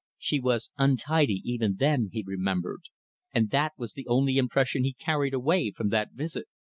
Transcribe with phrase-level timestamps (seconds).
[0.17, 2.85] She was untidy even then, he remembered,
[3.35, 6.47] and that was the only impression he carried away from that visit.